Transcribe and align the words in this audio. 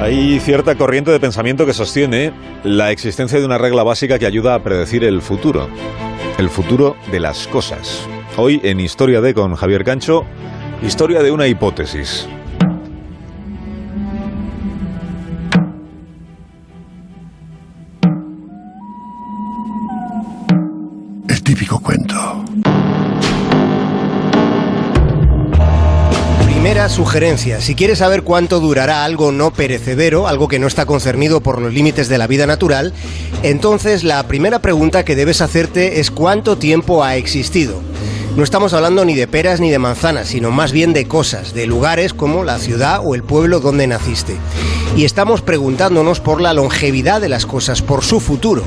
Hay 0.00 0.40
cierta 0.40 0.76
corriente 0.76 1.10
de 1.10 1.20
pensamiento 1.20 1.66
que 1.66 1.74
sostiene 1.74 2.32
la 2.64 2.90
existencia 2.90 3.38
de 3.38 3.44
una 3.44 3.58
regla 3.58 3.82
básica 3.82 4.18
que 4.18 4.24
ayuda 4.24 4.54
a 4.54 4.62
predecir 4.62 5.04
el 5.04 5.20
futuro. 5.20 5.68
El 6.38 6.48
futuro 6.48 6.96
de 7.12 7.20
las 7.20 7.46
cosas. 7.46 8.08
Hoy 8.38 8.62
en 8.64 8.80
Historia 8.80 9.20
de 9.20 9.34
con 9.34 9.54
Javier 9.56 9.84
Cancho, 9.84 10.24
historia 10.82 11.22
de 11.22 11.30
una 11.30 11.46
hipótesis. 11.48 12.26
El 21.28 21.42
típico 21.42 21.78
cuento. 21.78 22.42
Primera 26.62 26.90
sugerencia, 26.90 27.62
si 27.62 27.74
quieres 27.74 28.00
saber 28.00 28.22
cuánto 28.22 28.60
durará 28.60 29.06
algo 29.06 29.32
no 29.32 29.50
perecedero, 29.50 30.28
algo 30.28 30.46
que 30.46 30.58
no 30.58 30.66
está 30.66 30.84
concernido 30.84 31.40
por 31.40 31.58
los 31.58 31.72
límites 31.72 32.10
de 32.10 32.18
la 32.18 32.26
vida 32.26 32.46
natural, 32.46 32.92
entonces 33.42 34.04
la 34.04 34.22
primera 34.28 34.58
pregunta 34.58 35.02
que 35.02 35.16
debes 35.16 35.40
hacerte 35.40 36.00
es 36.00 36.10
cuánto 36.10 36.58
tiempo 36.58 37.02
ha 37.02 37.16
existido. 37.16 37.80
No 38.36 38.44
estamos 38.44 38.74
hablando 38.74 39.06
ni 39.06 39.14
de 39.14 39.26
peras 39.26 39.58
ni 39.58 39.70
de 39.70 39.78
manzanas, 39.78 40.28
sino 40.28 40.50
más 40.50 40.70
bien 40.70 40.92
de 40.92 41.08
cosas, 41.08 41.54
de 41.54 41.66
lugares 41.66 42.12
como 42.12 42.44
la 42.44 42.58
ciudad 42.58 43.00
o 43.02 43.14
el 43.14 43.22
pueblo 43.22 43.60
donde 43.60 43.86
naciste. 43.86 44.36
Y 44.98 45.06
estamos 45.06 45.40
preguntándonos 45.40 46.20
por 46.20 46.42
la 46.42 46.52
longevidad 46.52 47.22
de 47.22 47.30
las 47.30 47.46
cosas, 47.46 47.80
por 47.80 48.04
su 48.04 48.20
futuro. 48.20 48.64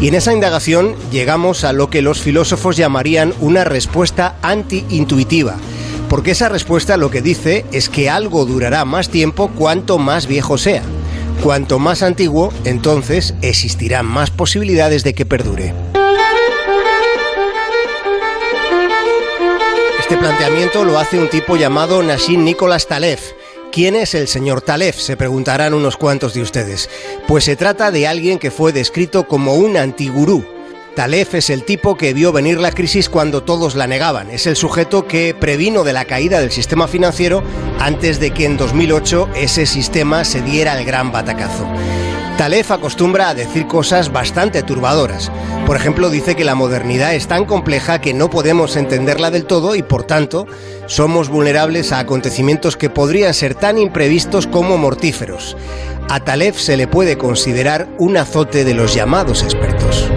Y 0.00 0.06
en 0.06 0.14
esa 0.14 0.32
indagación 0.32 0.94
llegamos 1.10 1.64
a 1.64 1.72
lo 1.72 1.90
que 1.90 2.02
los 2.02 2.20
filósofos 2.20 2.76
llamarían 2.76 3.34
una 3.40 3.64
respuesta 3.64 4.36
anti-intuitiva 4.42 5.56
porque 6.08 6.32
esa 6.32 6.48
respuesta 6.48 6.96
lo 6.96 7.10
que 7.10 7.22
dice 7.22 7.64
es 7.72 7.88
que 7.88 8.08
algo 8.10 8.44
durará 8.44 8.84
más 8.84 9.08
tiempo 9.08 9.48
cuanto 9.48 9.98
más 9.98 10.26
viejo 10.26 10.58
sea. 10.58 10.82
Cuanto 11.42 11.78
más 11.78 12.02
antiguo, 12.02 12.52
entonces 12.64 13.34
existirán 13.42 14.06
más 14.06 14.30
posibilidades 14.30 15.04
de 15.04 15.14
que 15.14 15.26
perdure. 15.26 15.74
Este 20.00 20.16
planteamiento 20.16 20.84
lo 20.84 20.98
hace 20.98 21.18
un 21.18 21.28
tipo 21.28 21.56
llamado 21.56 22.02
Nassim 22.02 22.44
Nicholas 22.44 22.86
Taleb. 22.86 23.18
¿Quién 23.72 23.96
es 23.96 24.14
el 24.14 24.28
señor 24.28 24.62
Taleb? 24.62 24.94
Se 24.94 25.16
preguntarán 25.16 25.74
unos 25.74 25.96
cuantos 25.96 26.32
de 26.32 26.42
ustedes. 26.42 26.88
Pues 27.26 27.44
se 27.44 27.56
trata 27.56 27.90
de 27.90 28.06
alguien 28.06 28.38
que 28.38 28.50
fue 28.50 28.72
descrito 28.72 29.26
como 29.26 29.54
un 29.54 29.76
antigurú, 29.76 30.46
Talef 30.96 31.34
es 31.34 31.50
el 31.50 31.64
tipo 31.64 31.98
que 31.98 32.14
vio 32.14 32.32
venir 32.32 32.58
la 32.58 32.72
crisis 32.72 33.10
cuando 33.10 33.42
todos 33.42 33.74
la 33.74 33.86
negaban. 33.86 34.30
Es 34.30 34.46
el 34.46 34.56
sujeto 34.56 35.06
que 35.06 35.34
previno 35.38 35.84
de 35.84 35.92
la 35.92 36.06
caída 36.06 36.40
del 36.40 36.50
sistema 36.50 36.88
financiero 36.88 37.42
antes 37.78 38.18
de 38.18 38.30
que 38.30 38.46
en 38.46 38.56
2008 38.56 39.28
ese 39.36 39.66
sistema 39.66 40.24
se 40.24 40.40
diera 40.40 40.78
el 40.78 40.86
gran 40.86 41.12
batacazo. 41.12 41.66
Talef 42.38 42.70
acostumbra 42.70 43.28
a 43.28 43.34
decir 43.34 43.66
cosas 43.66 44.10
bastante 44.10 44.62
turbadoras. 44.62 45.30
Por 45.66 45.76
ejemplo, 45.76 46.08
dice 46.08 46.34
que 46.34 46.44
la 46.44 46.54
modernidad 46.54 47.14
es 47.14 47.28
tan 47.28 47.44
compleja 47.44 48.00
que 48.00 48.14
no 48.14 48.30
podemos 48.30 48.74
entenderla 48.76 49.30
del 49.30 49.44
todo 49.44 49.74
y 49.74 49.82
por 49.82 50.04
tanto 50.04 50.46
somos 50.86 51.28
vulnerables 51.28 51.92
a 51.92 51.98
acontecimientos 51.98 52.78
que 52.78 52.88
podrían 52.88 53.34
ser 53.34 53.54
tan 53.54 53.76
imprevistos 53.76 54.46
como 54.46 54.78
mortíferos. 54.78 55.58
A 56.08 56.20
Talef 56.20 56.58
se 56.58 56.78
le 56.78 56.88
puede 56.88 57.18
considerar 57.18 57.86
un 57.98 58.16
azote 58.16 58.64
de 58.64 58.72
los 58.72 58.94
llamados 58.94 59.42
expertos. 59.42 60.10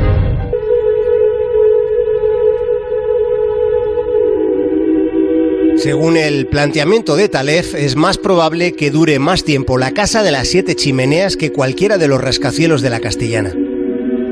Según 5.80 6.18
el 6.18 6.48
planteamiento 6.48 7.16
de 7.16 7.30
Talef, 7.30 7.74
es 7.74 7.96
más 7.96 8.18
probable 8.18 8.74
que 8.74 8.92
dure 8.92 9.18
más 9.18 9.46
tiempo 9.46 9.78
la 9.78 9.92
Casa 9.92 10.24
de 10.24 10.32
las 10.32 10.50
Siete 10.50 10.76
Chimeneas 10.76 11.38
que 11.38 11.54
cualquiera 11.54 11.98
de 11.98 12.10
los 12.10 12.20
rascacielos 12.20 12.82
de 12.82 12.90
la 12.90 13.00
Castellana. 13.00 13.56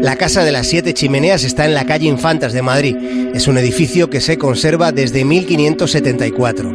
La 0.01 0.17
Casa 0.17 0.43
de 0.43 0.51
las 0.51 0.67
Siete 0.67 0.93
Chimeneas 0.93 1.45
está 1.45 1.63
en 1.63 1.73
la 1.73 1.85
calle 1.85 2.09
Infantas 2.09 2.51
de 2.51 2.61
Madrid. 2.61 2.97
Es 3.33 3.47
un 3.47 3.57
edificio 3.57 4.09
que 4.09 4.19
se 4.19 4.37
conserva 4.37 4.91
desde 4.91 5.23
1574. 5.23 6.73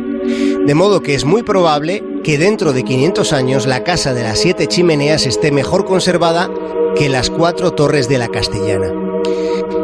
De 0.65 0.75
modo 0.75 1.03
que 1.03 1.15
es 1.15 1.27
muy 1.27 1.43
probable 1.43 2.03
que 2.25 2.38
dentro 2.38 2.72
de 2.72 2.82
500 2.82 3.34
años 3.34 3.66
la 3.66 3.84
Casa 3.84 4.15
de 4.15 4.22
las 4.22 4.38
Siete 4.38 4.69
Chimeneas 4.69 5.27
esté 5.27 5.53
mejor 5.53 5.84
conservada 5.84 6.50
que 6.97 7.11
las 7.11 7.28
cuatro 7.28 7.72
torres 7.72 8.09
de 8.09 8.16
la 8.16 8.28
Castellana. 8.28 8.91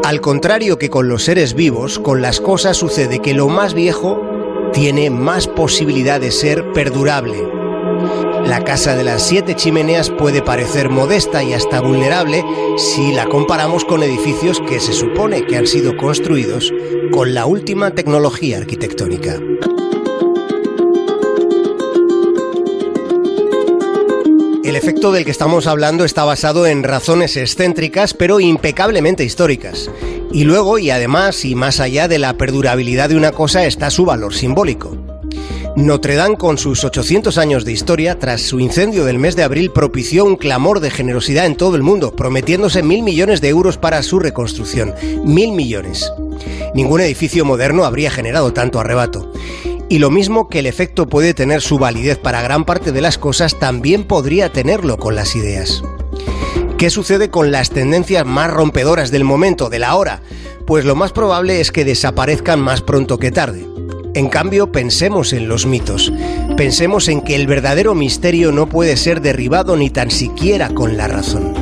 Al 0.04 0.22
contrario 0.22 0.78
que 0.78 0.88
con 0.88 1.08
los 1.08 1.24
seres 1.24 1.52
vivos, 1.52 1.98
con 1.98 2.22
las 2.22 2.40
cosas 2.40 2.78
sucede 2.78 3.18
que 3.18 3.34
lo 3.34 3.48
más 3.48 3.74
viejo 3.74 4.37
tiene 4.72 5.10
más 5.10 5.46
posibilidad 5.46 6.20
de 6.20 6.30
ser 6.30 6.72
perdurable. 6.72 7.36
La 8.46 8.64
casa 8.64 8.96
de 8.96 9.04
las 9.04 9.26
siete 9.26 9.54
chimeneas 9.54 10.10
puede 10.10 10.42
parecer 10.42 10.88
modesta 10.88 11.42
y 11.42 11.52
hasta 11.52 11.80
vulnerable 11.80 12.44
si 12.76 13.12
la 13.12 13.26
comparamos 13.26 13.84
con 13.84 14.02
edificios 14.02 14.60
que 14.68 14.80
se 14.80 14.92
supone 14.92 15.44
que 15.44 15.56
han 15.56 15.66
sido 15.66 15.96
construidos 15.96 16.72
con 17.12 17.34
la 17.34 17.46
última 17.46 17.90
tecnología 17.90 18.58
arquitectónica. 18.58 19.38
El 24.64 24.76
efecto 24.76 25.12
del 25.12 25.24
que 25.24 25.30
estamos 25.30 25.66
hablando 25.66 26.04
está 26.04 26.24
basado 26.24 26.66
en 26.66 26.84
razones 26.84 27.36
excéntricas 27.36 28.12
pero 28.14 28.38
impecablemente 28.38 29.24
históricas. 29.24 29.90
Y 30.32 30.44
luego, 30.44 30.78
y 30.78 30.90
además, 30.90 31.44
y 31.44 31.54
más 31.54 31.80
allá 31.80 32.08
de 32.08 32.18
la 32.18 32.36
perdurabilidad 32.36 33.08
de 33.08 33.16
una 33.16 33.32
cosa, 33.32 33.64
está 33.64 33.90
su 33.90 34.04
valor 34.04 34.34
simbólico. 34.34 34.96
Notre 35.76 36.16
Dame, 36.16 36.36
con 36.36 36.58
sus 36.58 36.84
800 36.84 37.38
años 37.38 37.64
de 37.64 37.72
historia, 37.72 38.18
tras 38.18 38.42
su 38.42 38.58
incendio 38.58 39.04
del 39.04 39.18
mes 39.18 39.36
de 39.36 39.44
abril, 39.44 39.70
propició 39.70 40.24
un 40.24 40.36
clamor 40.36 40.80
de 40.80 40.90
generosidad 40.90 41.46
en 41.46 41.56
todo 41.56 41.76
el 41.76 41.82
mundo, 41.82 42.16
prometiéndose 42.16 42.82
mil 42.82 43.02
millones 43.02 43.40
de 43.40 43.48
euros 43.48 43.78
para 43.78 44.02
su 44.02 44.18
reconstrucción. 44.18 44.92
Mil 45.24 45.52
millones. 45.52 46.12
Ningún 46.74 47.00
edificio 47.00 47.44
moderno 47.44 47.84
habría 47.84 48.10
generado 48.10 48.52
tanto 48.52 48.80
arrebato. 48.80 49.32
Y 49.88 50.00
lo 50.00 50.10
mismo 50.10 50.48
que 50.48 50.58
el 50.58 50.66
efecto 50.66 51.08
puede 51.08 51.32
tener 51.32 51.62
su 51.62 51.78
validez 51.78 52.18
para 52.18 52.42
gran 52.42 52.64
parte 52.64 52.92
de 52.92 53.00
las 53.00 53.16
cosas, 53.16 53.58
también 53.58 54.04
podría 54.04 54.52
tenerlo 54.52 54.98
con 54.98 55.14
las 55.14 55.36
ideas. 55.36 55.82
¿Qué 56.78 56.90
sucede 56.90 57.28
con 57.28 57.50
las 57.50 57.70
tendencias 57.70 58.24
más 58.24 58.52
rompedoras 58.52 59.10
del 59.10 59.24
momento, 59.24 59.68
de 59.68 59.80
la 59.80 59.96
hora? 59.96 60.22
Pues 60.64 60.84
lo 60.84 60.94
más 60.94 61.10
probable 61.10 61.60
es 61.60 61.72
que 61.72 61.84
desaparezcan 61.84 62.60
más 62.60 62.82
pronto 62.82 63.18
que 63.18 63.32
tarde. 63.32 63.66
En 64.14 64.28
cambio, 64.28 64.70
pensemos 64.70 65.32
en 65.32 65.48
los 65.48 65.66
mitos. 65.66 66.12
Pensemos 66.56 67.08
en 67.08 67.20
que 67.20 67.34
el 67.34 67.48
verdadero 67.48 67.96
misterio 67.96 68.52
no 68.52 68.68
puede 68.68 68.96
ser 68.96 69.20
derribado 69.20 69.76
ni 69.76 69.90
tan 69.90 70.12
siquiera 70.12 70.68
con 70.68 70.96
la 70.96 71.08
razón. 71.08 71.52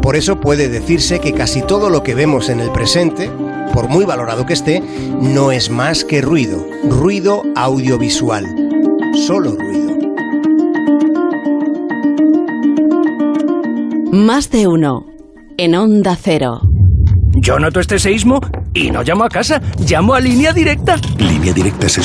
Por 0.00 0.14
eso 0.14 0.40
puede 0.40 0.68
decirse 0.68 1.18
que 1.18 1.32
casi 1.32 1.60
todo 1.60 1.90
lo 1.90 2.04
que 2.04 2.14
vemos 2.14 2.48
en 2.48 2.60
el 2.60 2.70
presente, 2.70 3.28
por 3.72 3.88
muy 3.88 4.04
valorado 4.04 4.46
que 4.46 4.52
esté, 4.52 4.80
no 5.20 5.50
es 5.50 5.68
más 5.68 6.04
que 6.04 6.20
ruido, 6.20 6.64
ruido 6.84 7.42
audiovisual. 7.56 8.46
Solo 9.26 9.56
ruido. 9.56 9.83
Más 14.14 14.48
de 14.48 14.68
uno. 14.68 15.06
En 15.58 15.74
Onda 15.74 16.16
Cero. 16.16 16.60
Yo 17.34 17.58
noto 17.58 17.80
este 17.80 17.98
seísmo 17.98 18.38
y 18.72 18.92
no 18.92 19.02
llamo 19.02 19.24
a 19.24 19.28
casa, 19.28 19.60
llamo 19.80 20.14
a 20.14 20.20
línea 20.20 20.52
directa. 20.52 20.94
Línea 21.18 21.52
directa 21.52 21.86
es 21.86 21.92